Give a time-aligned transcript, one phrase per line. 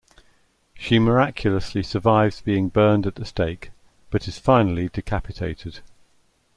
[0.73, 3.69] She miraculously survives being burned at the stake,
[4.09, 5.81] but is finally decapitated.